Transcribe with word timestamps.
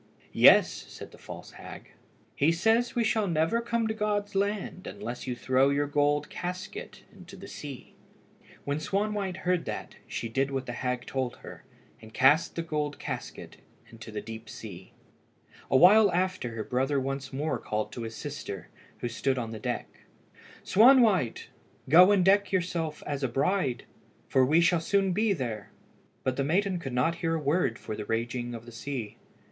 "Yes," 0.33 0.67
said 0.71 1.11
the 1.11 1.19
false 1.19 1.51
hag; 1.51 1.91
"he 2.35 2.51
says 2.51 2.95
we 2.95 3.03
shall 3.03 3.27
never 3.27 3.61
come 3.61 3.85
to 3.87 3.93
God's 3.93 4.33
land 4.33 4.87
unless 4.87 5.27
you 5.27 5.35
throw 5.35 5.69
your 5.69 5.85
gold 5.85 6.27
casket 6.27 7.03
into 7.13 7.35
the 7.35 7.47
sea." 7.47 7.93
When 8.65 8.79
Swanwhite 8.79 9.37
heard 9.45 9.65
that, 9.65 9.97
she 10.07 10.27
did 10.27 10.49
what 10.49 10.65
the 10.65 10.71
hag 10.71 11.05
told 11.05 11.35
her, 11.35 11.65
and 12.01 12.15
cast 12.15 12.55
the 12.55 12.63
gold 12.63 12.97
casket 12.97 13.57
into 13.91 14.11
the 14.11 14.21
deep 14.21 14.49
sea. 14.49 14.93
A 15.69 15.77
while 15.77 16.11
after 16.11 16.55
her 16.55 16.63
brother 16.63 16.99
once 16.99 17.31
more 17.31 17.59
called 17.59 17.91
to 17.91 18.01
his 18.01 18.15
sister, 18.15 18.69
who 19.01 19.07
stood 19.07 19.37
on 19.37 19.51
the 19.51 19.59
deck 19.59 19.85
"Swanwhite, 20.63 21.49
go 21.89 22.11
and 22.11 22.25
deck 22.25 22.51
yourself 22.51 23.03
as 23.05 23.21
a 23.23 23.27
bride, 23.27 23.83
for 24.27 24.43
we 24.43 24.61
shall 24.61 24.81
soon 24.81 25.13
be 25.13 25.31
there." 25.31 25.69
But 26.23 26.37
the 26.37 26.43
maiden 26.43 26.79
could 26.79 26.91
not 26.93 27.17
hear 27.21 27.35
a 27.35 27.39
word 27.39 27.77
for 27.77 27.95
the 27.95 28.05
raging 28.05 28.55
of 28.55 28.65
the 28.65 28.71
sea. 28.71 29.19